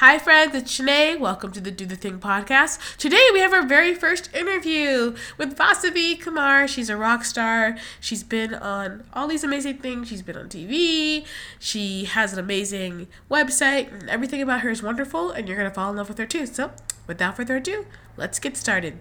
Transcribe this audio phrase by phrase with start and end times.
[0.00, 1.16] Hi, friends, it's Shenee.
[1.16, 2.98] Welcome to the Do the Thing podcast.
[2.98, 6.68] Today, we have our very first interview with Vasavi Kumar.
[6.68, 7.78] She's a rock star.
[7.98, 10.08] She's been on all these amazing things.
[10.08, 11.24] She's been on TV.
[11.58, 15.74] She has an amazing website, and everything about her is wonderful, and you're going to
[15.74, 16.44] fall in love with her too.
[16.44, 16.72] So,
[17.06, 17.86] without further ado,
[18.18, 18.98] let's get started.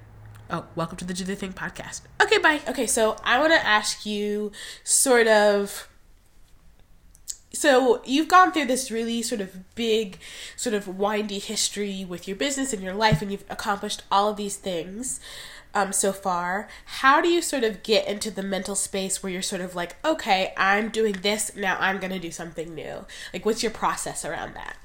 [0.49, 2.03] Oh, welcome to the Do the Thing podcast.
[2.23, 2.61] Okay, bye.
[2.69, 4.53] Okay, so I want to ask you
[4.85, 5.89] sort of
[7.55, 10.19] so you've gone through this really sort of big
[10.55, 14.37] sort of windy history with your business and your life and you've accomplished all of
[14.37, 15.19] these things
[15.73, 16.67] um, so far.
[16.85, 19.95] How do you sort of get into the mental space where you're sort of like
[20.05, 23.05] okay i'm doing this now i'm going to do something new.
[23.33, 24.77] Like what's your process around that?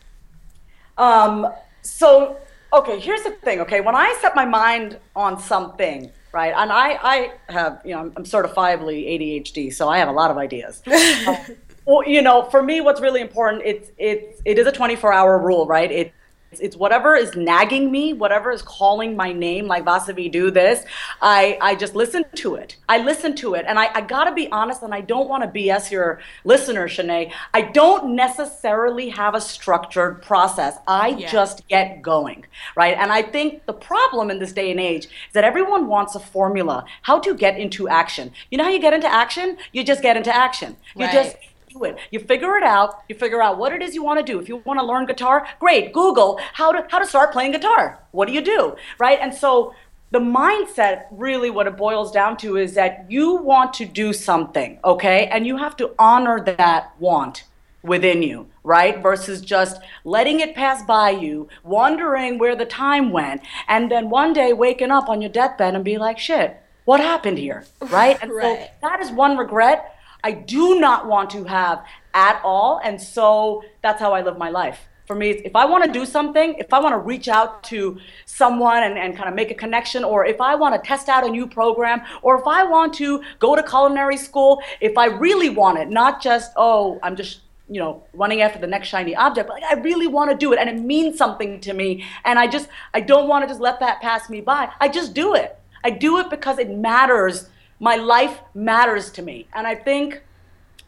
[0.97, 1.53] Um,
[1.83, 2.37] so
[2.73, 3.81] okay here's the thing okay?
[3.81, 8.13] When i set my mind on something right and i i have you know i'm,
[8.17, 10.81] I'm certifiably adhd so i have a lot of ideas
[11.85, 15.39] well, you know, for me, what's really important, it's it's it is a 24 hour
[15.39, 15.91] rule, right?
[15.91, 16.13] It
[16.53, 20.85] it's whatever is nagging me, whatever is calling my name, like Vasavi, do this.
[21.23, 22.77] I, I just listen to it.
[22.89, 23.65] I listen to it.
[23.69, 27.33] And I, I gotta be honest, and I don't wanna BS your listener, Shenee.
[27.55, 30.79] I don't necessarily have a structured process.
[30.89, 31.31] I yeah.
[31.31, 32.97] just get going, right?
[32.99, 36.21] And I think the problem in this day and age is that everyone wants a
[36.21, 38.33] formula, how to get into action.
[38.51, 39.57] You know how you get into action?
[39.73, 40.77] You just get into action.
[40.97, 41.15] You right.
[41.15, 41.37] just
[41.71, 41.99] do it.
[42.11, 43.03] You figure it out.
[43.09, 44.39] You figure out what it is you want to do.
[44.39, 45.93] If you want to learn guitar, great.
[45.93, 48.01] Google how to how to start playing guitar.
[48.13, 48.77] What do you do?
[48.99, 49.19] Right?
[49.21, 49.75] And so
[50.11, 54.79] the mindset really what it boils down to is that you want to do something,
[54.85, 55.27] okay?
[55.27, 57.45] And you have to honor that want
[57.83, 59.01] within you, right?
[59.01, 64.33] Versus just letting it pass by you, wondering where the time went, and then one
[64.33, 67.65] day waking up on your deathbed and be like, shit, what happened here?
[67.91, 68.19] Right?
[68.21, 68.43] And right.
[68.43, 72.81] so that is one regret I do not want to have at all.
[72.83, 74.81] And so that's how I live my life.
[75.07, 77.99] For me, if I want to do something, if I want to reach out to
[78.27, 81.27] someone and, and kind of make a connection, or if I want to test out
[81.27, 85.51] a new program, or if I want to go to culinary school, if I really
[85.51, 89.47] want it, not just, oh, I'm just you know running after the next shiny object
[89.47, 92.37] but like i really want to do it and it means something to me and
[92.37, 95.35] i just i don't want to just let that pass me by i just do
[95.35, 97.49] it i do it because it matters
[97.81, 99.49] my life matters to me.
[99.53, 100.23] And I think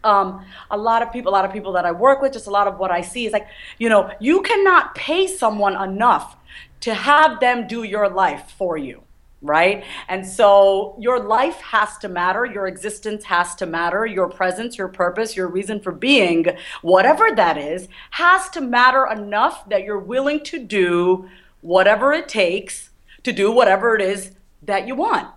[0.04, 2.50] um, a lot of people, a lot of people that I work with, just a
[2.50, 3.48] lot of what I see is like,
[3.78, 6.36] you know, you cannot pay someone enough
[6.80, 9.02] to have them do your life for you,
[9.40, 9.84] right?
[10.08, 14.88] And so your life has to matter, your existence has to matter, your presence, your
[14.88, 16.46] purpose, your reason for being,
[16.82, 21.28] whatever that is, has to matter enough that you're willing to do
[21.60, 22.90] whatever it takes
[23.22, 24.32] to do whatever it is
[24.62, 25.28] that you want.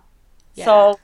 [0.55, 0.65] Yeah.
[0.65, 0.99] So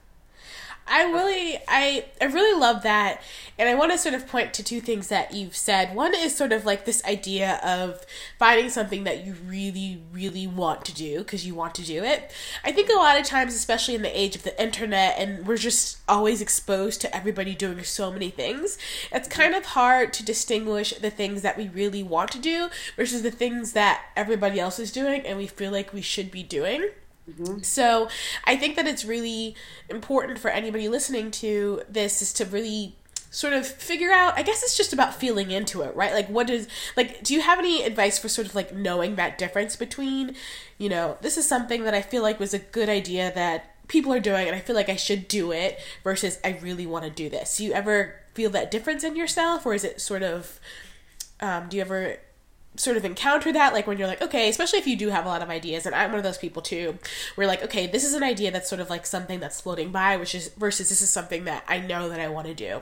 [0.91, 3.22] I really, I, I really love that,
[3.57, 5.96] and I want to sort of point to two things that you've said.
[5.96, 8.06] One is sort of like this idea of
[8.38, 12.34] finding something that you really, really want to do because you want to do it.
[12.66, 15.56] I think a lot of times, especially in the age of the internet, and we're
[15.56, 18.78] just always exposed to everybody doing so many things,
[19.13, 23.22] it's kind of hard to distinguish the things that we really want to do versus
[23.22, 26.90] the things that everybody else is doing and we feel like we should be doing.
[27.40, 27.62] Mm-hmm.
[27.62, 28.09] So
[28.46, 29.56] I think that it's really
[29.90, 32.96] important for anybody listening to this is to really
[33.31, 36.14] sort of figure out I guess it's just about feeling into it, right?
[36.14, 39.38] Like what is like do you have any advice for sort of like knowing that
[39.38, 40.36] difference between,
[40.78, 44.13] you know, this is something that I feel like was a good idea that people
[44.13, 47.09] are doing and I feel like I should do it versus I really want to
[47.09, 47.58] do this.
[47.58, 50.59] Do you ever feel that difference in yourself or is it sort of
[51.40, 52.18] um, do you ever
[52.77, 55.27] sort of encounter that like when you're like okay especially if you do have a
[55.27, 56.97] lot of ideas and i'm one of those people too
[57.35, 60.15] where like okay this is an idea that's sort of like something that's floating by
[60.15, 62.81] which is versus this is something that i know that i want to do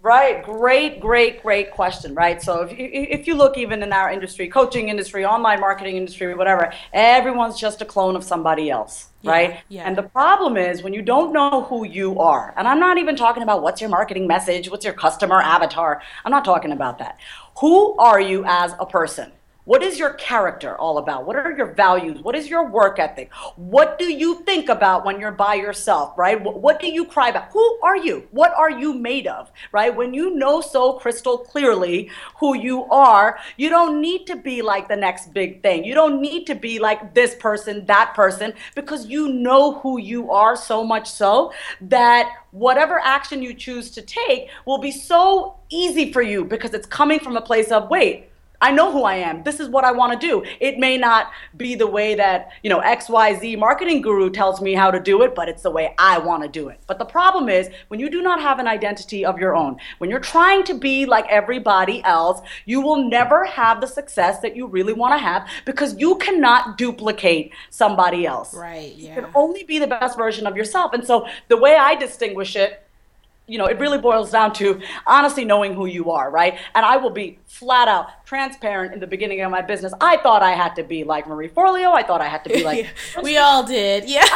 [0.00, 4.12] right great great great question right so if you, if you look even in our
[4.12, 9.30] industry coaching industry online marketing industry whatever everyone's just a clone of somebody else yeah,
[9.30, 9.82] right yeah.
[9.82, 13.16] and the problem is when you don't know who you are and i'm not even
[13.16, 17.18] talking about what's your marketing message what's your customer avatar i'm not talking about that
[17.58, 19.32] who are you as a person?
[19.68, 21.26] What is your character all about?
[21.26, 22.22] What are your values?
[22.22, 23.30] What is your work ethic?
[23.56, 26.42] What do you think about when you're by yourself, right?
[26.42, 27.52] What do you cry about?
[27.52, 28.26] Who are you?
[28.30, 29.94] What are you made of, right?
[29.94, 32.10] When you know so crystal clearly
[32.40, 35.84] who you are, you don't need to be like the next big thing.
[35.84, 40.30] You don't need to be like this person, that person, because you know who you
[40.30, 41.52] are so much so
[41.82, 46.86] that whatever action you choose to take will be so easy for you because it's
[46.86, 48.27] coming from a place of, wait,
[48.60, 49.44] I know who I am.
[49.44, 50.44] This is what I want to do.
[50.60, 54.90] It may not be the way that, you know, XYZ marketing guru tells me how
[54.90, 56.80] to do it, but it's the way I want to do it.
[56.86, 60.10] But the problem is when you do not have an identity of your own, when
[60.10, 64.66] you're trying to be like everybody else, you will never have the success that you
[64.66, 68.54] really want to have because you cannot duplicate somebody else.
[68.54, 69.14] Right, yeah.
[69.14, 70.92] You can only be the best version of yourself.
[70.94, 72.82] And so the way I distinguish it
[73.48, 76.58] you know, it really boils down to honestly knowing who you are, right?
[76.74, 79.92] And I will be flat out transparent in the beginning of my business.
[80.00, 81.92] I thought I had to be like Marie Forleo.
[81.92, 82.86] I thought I had to be like.
[83.22, 84.26] we all did, yeah.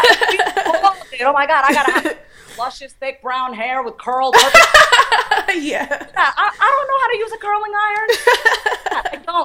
[1.20, 2.18] Oh my God, I gotta have
[2.58, 4.34] luscious, thick brown hair with curls.
[4.34, 5.52] yeah.
[5.54, 8.08] yeah I, I, don't know how to use a curling iron.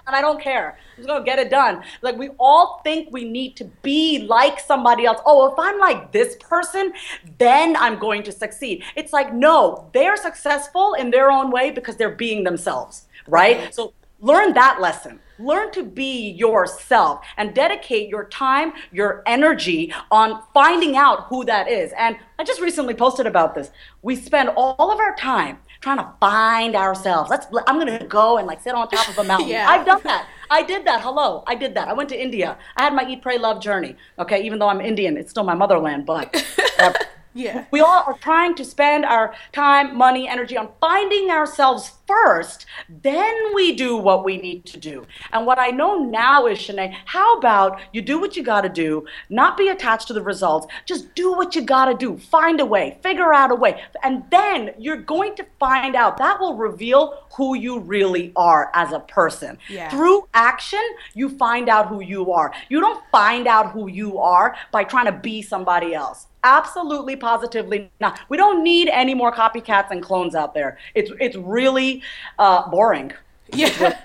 [0.07, 0.77] And I don't care.
[0.95, 1.83] I'm just gonna get it done.
[2.01, 5.19] Like we all think we need to be like somebody else.
[5.25, 6.93] Oh, if I'm like this person,
[7.37, 8.83] then I'm going to succeed.
[8.95, 13.73] It's like no, they're successful in their own way because they're being themselves, right?
[13.75, 15.19] So learn that lesson.
[15.39, 21.67] Learn to be yourself and dedicate your time, your energy on finding out who that
[21.67, 21.91] is.
[21.97, 23.71] And I just recently posted about this.
[24.01, 27.29] We spend all of our time trying to find ourselves.
[27.29, 29.49] Let's I'm going to go and like sit on top of a mountain.
[29.49, 29.69] yeah.
[29.69, 30.27] I've done that.
[30.49, 31.01] I did that.
[31.01, 31.43] Hello.
[31.47, 31.87] I did that.
[31.87, 32.57] I went to India.
[32.75, 33.95] I had my eat pray love journey.
[34.17, 36.35] Okay, even though I'm Indian, it's still my motherland, but
[36.79, 36.93] uh,
[37.33, 37.65] Yeah.
[37.69, 42.65] We all are trying to spend our time, money, energy on finding ourselves first.
[42.89, 45.05] Then we do what we need to do.
[45.31, 48.69] And what I know now is, Shenee, how about you do what you got to
[48.69, 50.67] do, not be attached to the results.
[50.85, 52.17] Just do what you got to do.
[52.17, 53.83] Find a way, figure out a way.
[54.03, 58.91] And then you're going to find out that will reveal who you really are as
[58.91, 59.57] a person.
[59.69, 59.89] Yeah.
[59.89, 60.83] Through action,
[61.13, 62.53] you find out who you are.
[62.69, 66.27] You don't find out who you are by trying to be somebody else.
[66.43, 68.19] Absolutely, positively not.
[68.29, 70.77] We don't need any more copycats and clones out there.
[70.95, 71.96] It's it's really
[72.37, 73.13] uh, boring.
[73.53, 73.97] Yeah,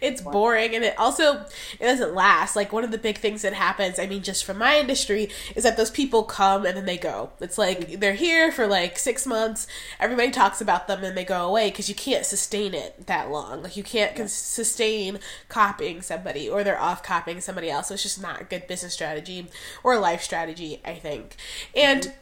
[0.00, 1.44] it's boring, and it also
[1.80, 2.54] it doesn't last.
[2.54, 5.64] Like one of the big things that happens, I mean, just from my industry, is
[5.64, 7.30] that those people come and then they go.
[7.40, 9.66] It's like they're here for like six months.
[9.98, 13.62] Everybody talks about them and they go away because you can't sustain it that long.
[13.62, 14.26] Like you can't yeah.
[14.26, 17.88] sustain copying somebody, or they're off copying somebody else.
[17.88, 19.48] So it's just not a good business strategy
[19.82, 21.36] or life strategy, I think.
[21.74, 22.18] And mm-hmm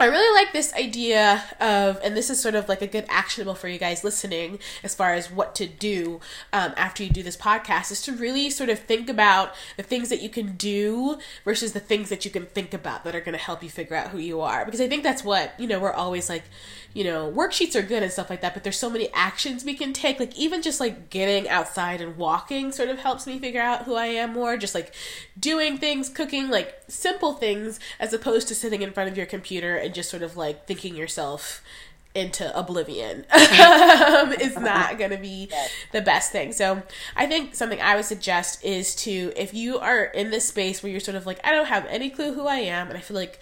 [0.00, 3.54] I really like this idea of, and this is sort of like a good actionable
[3.54, 6.20] for you guys listening as far as what to do
[6.54, 10.08] um, after you do this podcast, is to really sort of think about the things
[10.08, 13.36] that you can do versus the things that you can think about that are going
[13.36, 14.64] to help you figure out who you are.
[14.64, 16.44] Because I think that's what, you know, we're always like,
[16.94, 19.74] you know, worksheets are good and stuff like that, but there's so many actions we
[19.74, 20.18] can take.
[20.18, 23.94] Like, even just like getting outside and walking sort of helps me figure out who
[23.94, 24.56] I am more.
[24.56, 24.94] Just like
[25.38, 29.76] doing things, cooking, like simple things, as opposed to sitting in front of your computer
[29.76, 31.62] and just sort of like thinking yourself
[32.14, 35.48] into oblivion um, is not going to be
[35.92, 36.52] the best thing.
[36.52, 36.82] So
[37.14, 40.90] I think something I would suggest is to, if you are in this space where
[40.90, 43.16] you're sort of like, I don't have any clue who I am, and I feel
[43.16, 43.38] like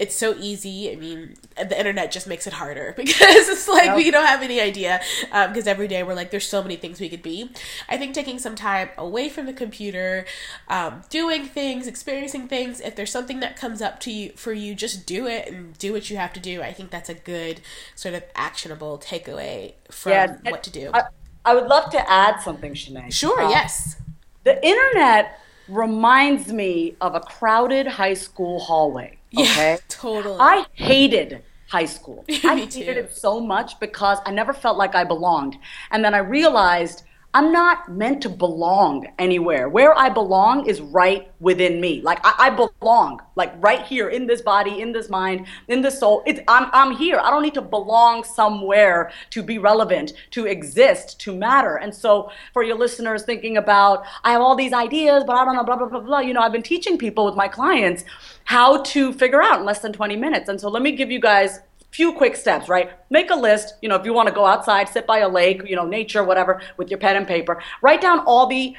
[0.00, 0.90] it's so easy.
[0.90, 3.96] I mean, the internet just makes it harder because it's like yep.
[3.96, 4.98] we don't have any idea.
[5.24, 7.50] Because um, every day we're like, there's so many things we could be.
[7.86, 10.24] I think taking some time away from the computer,
[10.68, 12.80] um, doing things, experiencing things.
[12.80, 15.92] If there's something that comes up to you for you, just do it and do
[15.92, 16.62] what you have to do.
[16.62, 17.60] I think that's a good
[17.94, 20.90] sort of actionable takeaway from yeah, what to do.
[20.94, 21.02] I,
[21.44, 23.10] I, would love to add something, Shenee.
[23.10, 23.42] Sure.
[23.42, 23.96] Um, yes.
[24.44, 25.38] The internet
[25.68, 29.19] reminds me of a crowded high school hallway.
[29.36, 29.72] Okay.
[29.72, 30.38] Yeah, totally.
[30.40, 32.24] I hated high school.
[32.44, 35.56] I hated it so much because I never felt like I belonged.
[35.90, 39.68] And then I realized I'm not meant to belong anywhere.
[39.68, 42.00] Where I belong is right within me.
[42.02, 46.00] Like I, I, belong, like right here in this body, in this mind, in this
[46.00, 46.24] soul.
[46.26, 47.20] It's, I'm, I'm here.
[47.22, 51.76] I don't need to belong somewhere to be relevant, to exist, to matter.
[51.76, 55.54] And so for your listeners thinking about, I have all these ideas, but I don't
[55.54, 56.18] know, blah, blah, blah, blah.
[56.18, 58.04] You know, I've been teaching people with my clients
[58.44, 60.48] how to figure out in less than 20 minutes.
[60.48, 61.60] And so let me give you guys
[61.90, 62.92] few quick steps, right?
[63.10, 65.62] Make a list, you know, if you want to go outside, sit by a lake,
[65.66, 67.62] you know, nature, whatever, with your pen and paper.
[67.82, 68.74] Write down all the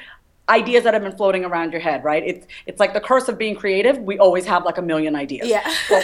[0.48, 2.22] ideas that have been floating around your head, right?
[2.26, 3.98] It's it's like the curse of being creative.
[3.98, 5.48] We always have like a million ideas.
[5.48, 5.68] Yeah.
[5.88, 6.00] so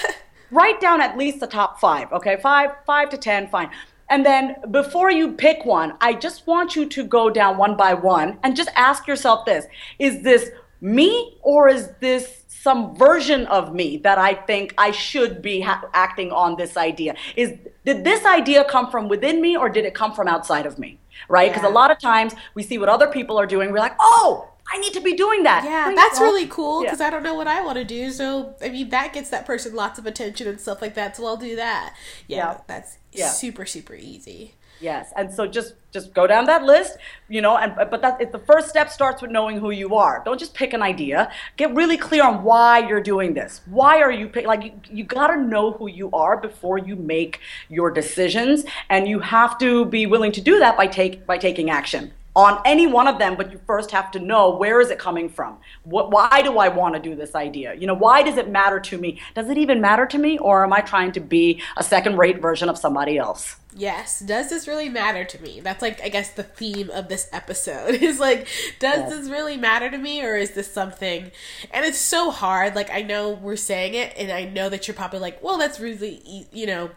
[0.50, 2.36] write down at least the top 5, okay?
[2.40, 3.70] 5 5 to 10, fine.
[4.10, 7.92] And then before you pick one, I just want you to go down one by
[7.94, 9.66] one and just ask yourself this.
[9.98, 10.50] Is this
[10.80, 15.84] me or is this some version of me that I think I should be ha-
[15.94, 17.14] acting on this idea.
[17.36, 20.78] Is did this idea come from within me or did it come from outside of
[20.78, 20.98] me?
[21.28, 21.50] Right?
[21.50, 21.70] Because yeah.
[21.70, 24.78] a lot of times we see what other people are doing, we're like, "Oh, I
[24.78, 27.06] need to be doing that." Yeah, that's really cool because yeah.
[27.06, 28.10] I don't know what I want to do.
[28.10, 31.16] So, I mean, that gets that person lots of attention and stuff like that.
[31.16, 31.94] So, I'll do that.
[32.26, 32.60] Yeah, yeah.
[32.66, 34.54] that's super super easy.
[34.80, 38.30] Yes, and so just just go down that list, you know, and but that if
[38.30, 40.22] the first step starts with knowing who you are.
[40.24, 41.32] Don't just pick an idea.
[41.56, 43.62] Get really clear on why you're doing this.
[43.66, 46.94] Why are you pick, like you, you got to know who you are before you
[46.94, 51.38] make your decisions, and you have to be willing to do that by take by
[51.38, 54.90] taking action on any one of them but you first have to know where is
[54.90, 55.58] it coming from?
[55.82, 57.74] What, why do i want to do this idea?
[57.74, 59.20] You know why does it matter to me?
[59.34, 62.40] Does it even matter to me or am i trying to be a second rate
[62.40, 63.56] version of somebody else?
[63.74, 64.20] Yes.
[64.20, 65.60] Does this really matter to me?
[65.60, 68.46] That's like i guess the theme of this episode is like
[68.78, 71.32] does this really matter to me or is this something?
[71.72, 72.76] And it's so hard.
[72.76, 75.80] Like i know we're saying it and i know that you're probably like well that's
[75.80, 76.90] really you know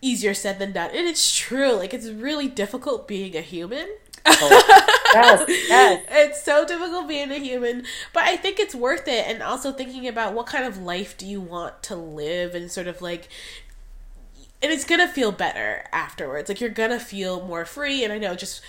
[0.00, 0.90] easier said than done.
[0.94, 1.72] And it's true.
[1.72, 3.88] Like it's really difficult being a human
[4.24, 4.62] Oh,
[5.14, 6.04] yes, yes.
[6.10, 9.26] It's so difficult being a human, but I think it's worth it.
[9.26, 12.86] And also thinking about what kind of life do you want to live, and sort
[12.86, 13.28] of like,
[14.62, 16.48] and it's gonna feel better afterwards.
[16.48, 18.04] Like you're gonna feel more free.
[18.04, 18.62] And I know just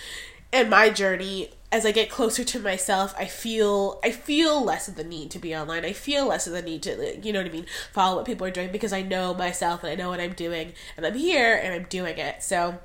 [0.52, 4.96] in my journey, as I get closer to myself, I feel I feel less of
[4.96, 5.84] the need to be online.
[5.84, 8.46] I feel less of the need to, you know what I mean, follow what people
[8.46, 11.54] are doing because I know myself and I know what I'm doing, and I'm here
[11.62, 12.42] and I'm doing it.
[12.42, 12.78] So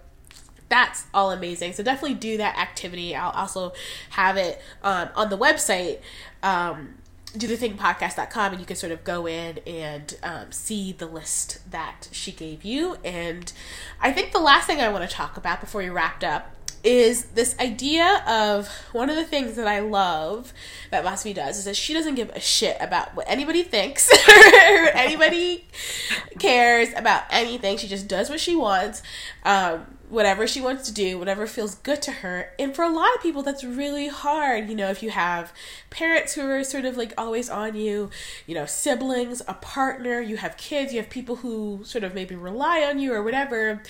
[0.70, 1.74] that's all amazing.
[1.74, 3.16] So definitely do that activity.
[3.16, 3.74] I'll also
[4.12, 6.00] have it um, on the website.
[6.44, 6.96] Um,
[7.38, 11.06] do the thing podcast.com and you can sort of go in and um, see the
[11.06, 13.54] list that she gave you and
[14.02, 17.26] i think the last thing i want to talk about before we wrapped up is
[17.26, 20.54] this idea of one of the things that I love
[20.92, 24.90] that Vasavi does is that she doesn't give a shit about what anybody thinks or
[24.94, 25.68] anybody
[26.40, 27.78] cares about anything.
[27.78, 29.04] She just does what she wants.
[29.44, 32.52] Um, whatever she wants to do, whatever feels good to her.
[32.58, 34.70] And for a lot of people, that's really hard.
[34.70, 35.54] You know, if you have
[35.90, 38.10] parents who are sort of like always on you,
[38.48, 42.36] you know, siblings, a partner, you have kids, you have people who sort of maybe
[42.36, 43.84] rely on you or whatever,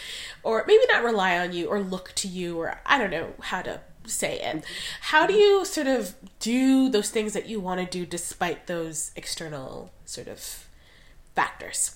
[0.43, 3.61] or maybe not rely on you or look to you, or I don't know how
[3.61, 4.63] to say it.
[5.01, 9.11] How do you sort of do those things that you want to do despite those
[9.15, 10.67] external sort of
[11.35, 11.95] factors?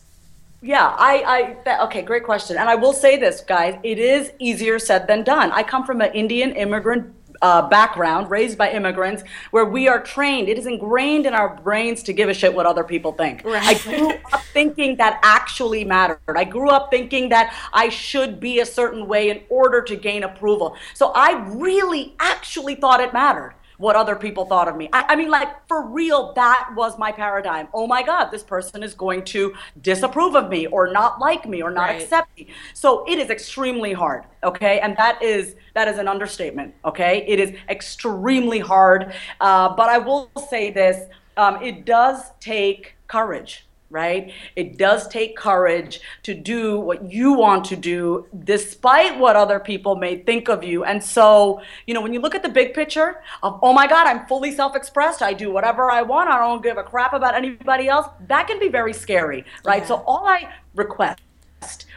[0.63, 2.55] Yeah, I, I, that, okay, great question.
[2.58, 5.51] And I will say this, guys, it is easier said than done.
[5.51, 10.48] I come from an Indian immigrant uh, background, raised by immigrants, where we are trained.
[10.48, 13.43] It is ingrained in our brains to give a shit what other people think.
[13.43, 13.62] Right.
[13.62, 16.20] I grew up thinking that actually mattered.
[16.29, 20.24] I grew up thinking that I should be a certain way in order to gain
[20.24, 20.77] approval.
[20.93, 24.89] So I really actually thought it mattered what other people thought of me.
[24.94, 27.68] I, I, mean, like, for real, that was my paradigm.
[27.74, 31.62] Oh my God, this person is going to disapprove of me or not like me
[31.62, 32.01] or not right.
[32.01, 32.48] accept me.
[32.74, 34.80] So it is extremely hard, okay?
[34.80, 37.25] And that is that is an understatement, okay?
[37.27, 39.13] It is extremely hard.
[39.39, 44.34] Uh, but I will say this um, it does take courage right?
[44.56, 49.96] It does take courage to do what you want to do despite what other people
[49.96, 50.84] may think of you.
[50.84, 54.08] And so, you know, when you look at the big picture of, oh my God,
[54.08, 57.36] I'm fully self expressed, I do whatever I want, I don't give a crap about
[57.36, 59.84] anybody else, that can be very scary, right?
[59.84, 59.88] Yeah.
[59.88, 61.22] So, all I request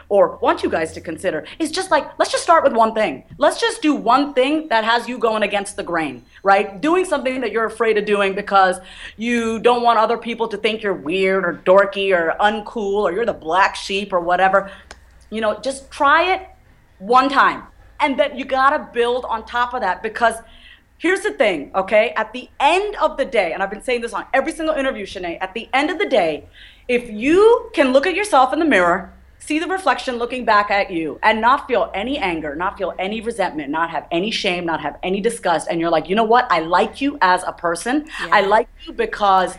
[0.08, 3.24] or want you guys to consider is just like let's just start with one thing.
[3.38, 6.80] Let's just do one thing that has you going against the grain right?
[6.80, 8.78] Doing something that you're afraid of doing because
[9.16, 13.26] you don't want other people to think you're weird or dorky or uncool or you're
[13.26, 14.70] the black sheep or whatever.
[15.28, 16.48] You know just try it
[16.98, 17.64] one time.
[17.98, 20.36] And then you got to build on top of that because
[20.98, 22.14] Here's the thing, okay?
[22.16, 25.04] At the end of the day, and I've been saying this on every single interview,
[25.04, 26.48] Shenee, at the end of the day,
[26.88, 29.12] if you can look at yourself in the mirror
[29.46, 33.20] see the reflection looking back at you and not feel any anger, not feel any
[33.20, 35.68] resentment, not have any shame, not have any disgust.
[35.70, 36.50] And you're like, you know what?
[36.50, 38.06] I like you as a person.
[38.20, 38.28] Yeah.
[38.32, 39.56] I like you because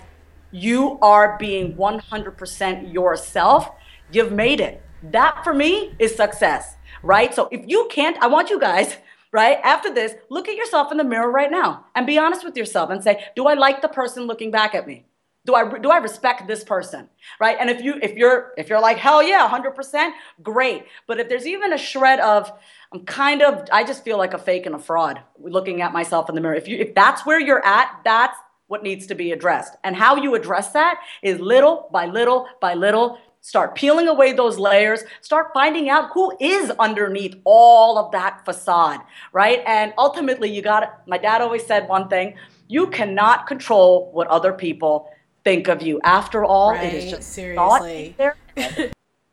[0.51, 3.69] you are being 100% yourself.
[4.11, 4.81] You've made it.
[5.03, 7.33] That for me is success, right?
[7.33, 8.97] So if you can't, I want you guys
[9.33, 9.59] right?
[9.63, 12.89] After this, look at yourself in the mirror right now and be honest with yourself
[12.89, 15.05] and say, do I like the person looking back at me?
[15.47, 17.57] Do I do I respect this person, right?
[17.59, 20.13] And if you if you're if you're like hell yeah, hundred percent,
[20.43, 20.83] great.
[21.07, 22.51] But if there's even a shred of
[22.93, 26.27] I'm kind of I just feel like a fake and a fraud looking at myself
[26.27, 26.53] in the mirror.
[26.53, 28.37] If you if that's where you're at, that's
[28.67, 29.77] what needs to be addressed.
[29.85, 33.17] And how you address that is little by little by little.
[33.39, 35.03] Start peeling away those layers.
[35.21, 38.99] Start finding out who is underneath all of that facade,
[39.31, 39.63] right?
[39.65, 41.07] And ultimately, you got.
[41.07, 42.35] My dad always said one thing:
[42.67, 45.09] you cannot control what other people
[45.47, 45.99] think of you.
[46.03, 48.15] After all, right, it is just seriously.
[48.17, 48.91] thought in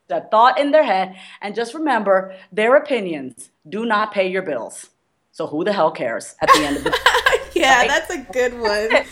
[0.08, 1.16] their thought in their head.
[1.40, 4.90] And just remember, their opinions do not pay your bills.
[5.32, 6.90] So who the hell cares at the end of the
[7.54, 7.60] day?
[7.60, 8.88] yeah, that's a good one.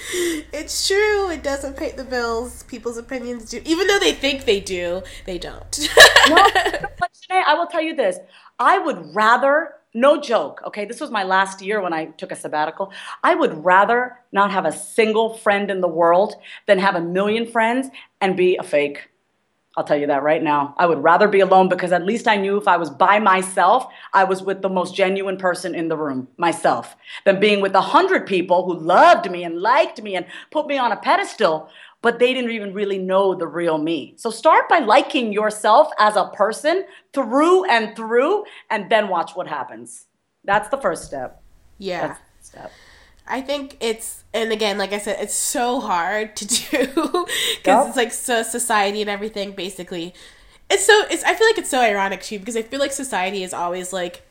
[0.53, 1.31] it's true.
[1.31, 2.63] It doesn't pay the bills.
[2.65, 3.61] People's opinions do.
[3.65, 5.89] Even though they think they do, they don't.
[6.29, 6.37] no,
[7.31, 8.19] I will tell you this.
[8.61, 12.37] I would rather, no joke, okay, this was my last year when I took a
[12.37, 12.93] sabbatical.
[13.23, 16.35] I would rather not have a single friend in the world
[16.67, 17.89] than have a million friends
[18.21, 19.09] and be a fake.
[19.77, 20.75] I'll tell you that right now.
[20.77, 23.87] I would rather be alone because at least I knew if I was by myself,
[24.13, 26.95] I was with the most genuine person in the room, myself,
[27.25, 30.77] than being with a hundred people who loved me and liked me and put me
[30.77, 31.71] on a pedestal,
[32.03, 34.15] but they didn't even really know the real me.
[34.17, 39.47] So start by liking yourself as a person through and through, and then watch what
[39.47, 40.07] happens.
[40.45, 41.41] That's the first step.
[41.79, 42.17] Yeah.
[42.41, 42.73] step.
[43.27, 47.27] I think it's, and again, like I said, it's so hard to do because
[47.65, 47.87] yep.
[47.87, 49.53] it's like so society and everything.
[49.53, 50.13] Basically,
[50.69, 51.05] it's so.
[51.09, 51.23] It's.
[51.23, 54.29] I feel like it's so ironic too because I feel like society is always like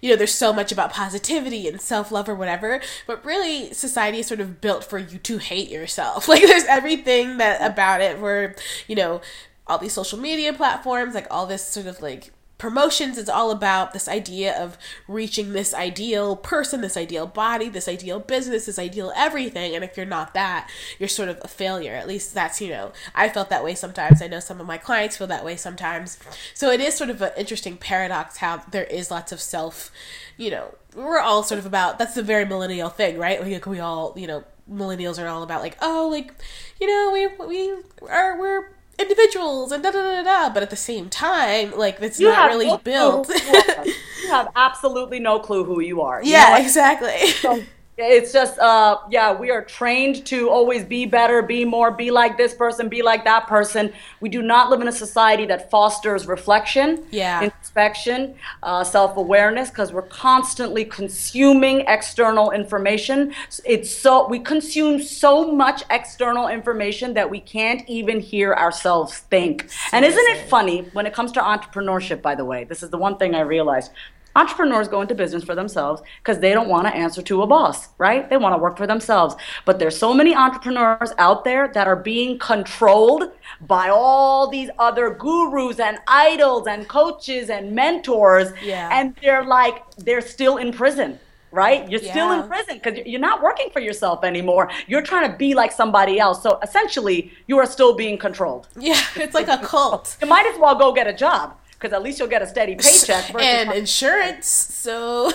[0.00, 4.20] you know, there's so much about positivity and self love or whatever, but really society
[4.20, 6.28] is sort of built for you to hate yourself.
[6.38, 8.54] Like there's everything that about it where,
[8.86, 9.20] you know,
[9.66, 13.92] all these social media platforms, like all this sort of like promotions is all about
[13.92, 19.12] this idea of reaching this ideal person, this ideal body, this ideal business, this ideal
[19.16, 19.74] everything.
[19.74, 21.94] And if you're not that, you're sort of a failure.
[21.94, 24.20] At least that's, you know, I felt that way sometimes.
[24.20, 26.18] I know some of my clients feel that way sometimes.
[26.52, 29.92] So it is sort of an interesting paradox how there is lots of self,
[30.36, 33.40] you know, we're all sort of about that's the very millennial thing, right?
[33.40, 36.34] Like we all, you know, millennials are all about like, oh, like,
[36.80, 37.74] you know, we we
[38.08, 40.52] are we're individuals and da da da da.
[40.52, 43.28] But at the same time, like it's you not really no built.
[44.22, 46.22] you have absolutely no clue who you are.
[46.22, 47.30] You yeah, exactly.
[47.32, 47.62] So
[47.98, 52.36] it's just uh yeah we are trained to always be better be more be like
[52.36, 53.92] this person be like that person.
[54.20, 57.42] We do not live in a society that fosters reflection yeah.
[57.42, 63.34] inspection uh, self-awareness because we're constantly consuming external information.
[63.64, 69.62] It's so we consume so much external information that we can't even hear ourselves think.
[69.62, 69.96] Seriously.
[69.96, 72.98] and isn't it funny when it comes to entrepreneurship by the way this is the
[72.98, 73.90] one thing i realized
[74.36, 77.88] Entrepreneurs go into business for themselves because they don't want to answer to a boss,
[77.98, 78.28] right?
[78.30, 79.34] They want to work for themselves.
[79.64, 85.10] But there's so many entrepreneurs out there that are being controlled by all these other
[85.10, 88.52] gurus and idols and coaches and mentors.
[88.62, 88.90] Yeah.
[88.92, 91.18] And they're like, they're still in prison
[91.50, 91.88] right?
[91.90, 92.10] You're yeah.
[92.10, 94.70] still in prison because you're not working for yourself anymore.
[94.86, 96.42] You're trying to be like somebody else.
[96.42, 98.68] So essentially, you are still being controlled.
[98.78, 100.18] Yeah, it's like a cult.
[100.20, 102.74] You might as well go get a job because at least you'll get a steady
[102.74, 104.48] paycheck and insurance.
[104.48, 105.30] So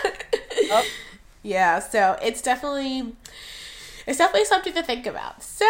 [0.62, 0.84] yep.
[1.42, 3.14] yeah, so it's definitely
[4.06, 5.42] it's definitely something to think about.
[5.42, 5.66] So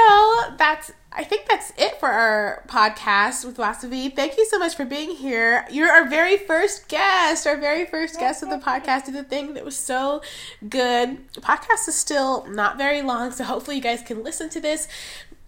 [0.57, 4.15] that's I think that's it for our podcast with Vasavi.
[4.15, 5.67] Thank you so much for being here.
[5.71, 9.07] You're our very first guest, our very first guest of the podcast.
[9.07, 10.23] Did the thing that was so
[10.69, 11.19] good.
[11.33, 14.87] The podcast is still not very long, so hopefully you guys can listen to this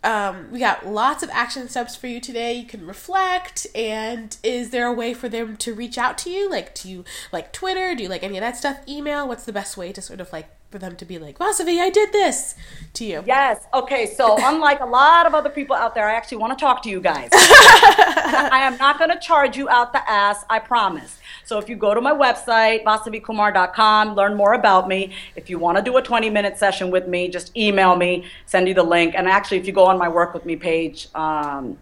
[0.02, 2.54] um, we got lots of action steps for you today.
[2.54, 3.66] You can reflect.
[3.74, 6.48] And is there a way for them to reach out to you?
[6.50, 7.94] Like, do you like Twitter?
[7.94, 8.78] Do you like any of that stuff?
[8.88, 9.28] Email?
[9.28, 11.90] What's the best way to sort of like for them to be like, Vasavi, I
[11.90, 12.54] did this
[12.94, 13.22] to you?
[13.26, 13.66] Yes.
[13.74, 14.06] Okay.
[14.06, 16.88] So, unlike a lot of other people out there, I actually want to talk to
[16.88, 17.28] you guys.
[17.32, 21.18] I am not going to charge you out the ass, I promise.
[21.44, 25.12] So, if you go to my website, vasavikumar.com, learn more about me.
[25.37, 28.68] If you want to do a 20 minute session with me, just email me, send
[28.68, 29.14] you the link.
[29.16, 31.79] And actually, if you go on my Work With Me page, um,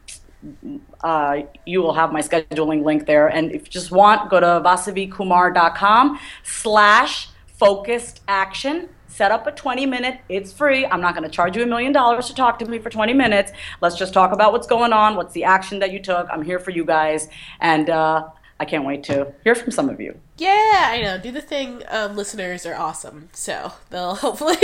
[1.03, 3.29] uh, you will have my scheduling link there.
[3.29, 8.89] And if you just want, go to vasavikumar.com slash focused action.
[9.09, 10.87] Set up a 20 minute, it's free.
[10.87, 13.15] I'm not going to charge you a million dollars to talk to me for 20
[13.15, 13.53] minutes.
[13.81, 16.29] Let's just talk about what's going on, what's the action that you took.
[16.31, 17.29] I'm here for you guys.
[17.61, 18.29] And uh,
[18.61, 20.19] I can't wait to hear from some of you.
[20.37, 21.19] Yeah, I know.
[21.19, 21.83] Do the thing.
[21.89, 24.57] Um, listeners are awesome, so they'll hopefully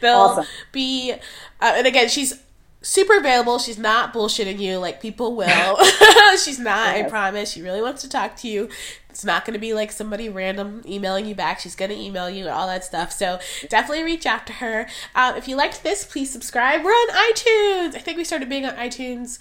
[0.00, 0.46] they'll awesome.
[0.72, 1.12] be.
[1.60, 2.42] Uh, and again, she's
[2.82, 3.58] super available.
[3.58, 5.78] She's not bullshitting you like people will.
[6.42, 6.96] She's not.
[6.96, 7.06] Yes.
[7.06, 7.52] I promise.
[7.52, 8.68] She really wants to talk to you.
[9.10, 11.58] It's not going to be like somebody random emailing you back.
[11.58, 13.10] She's going to email you and all that stuff.
[13.10, 14.86] So definitely reach out to her.
[15.14, 16.84] Um, if you liked this, please subscribe.
[16.84, 17.96] We're on iTunes.
[17.96, 19.38] I think we started being on iTunes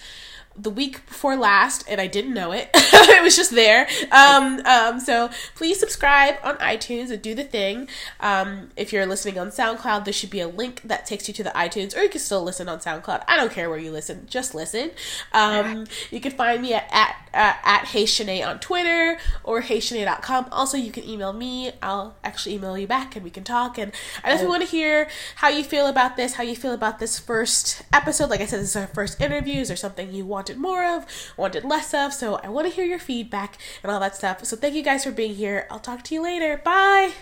[0.58, 2.70] the week before last, and I didn't know it.
[2.74, 3.88] it was just there.
[4.12, 7.88] Um, um, so please subscribe on iTunes and do the thing.
[8.20, 11.44] Um, if you're listening on SoundCloud, there should be a link that takes you to
[11.44, 13.24] the iTunes, or you can still listen on SoundCloud.
[13.28, 14.92] I don't care where you listen, just listen.
[15.32, 20.48] Um, you can find me at at, uh, at Hey Shenee on Twitter or HeyShenee.com.
[20.52, 21.72] Also, you can email me.
[21.82, 23.78] I'll actually email you back, and we can talk.
[23.78, 23.92] And
[24.24, 27.20] I definitely want to hear how you feel about this, how you feel about this
[27.20, 28.30] first episode.
[28.30, 29.62] Like I said, this is our first interview.
[29.62, 31.06] Is there something you want wanted more of,
[31.36, 32.14] wanted less of.
[32.14, 34.46] So I want to hear your feedback and all that stuff.
[34.46, 35.68] So thank you guys for being here.
[35.70, 36.62] I'll talk to you later.
[36.64, 37.14] Bye.